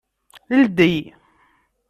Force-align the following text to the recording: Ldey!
Ldey! 0.59 0.97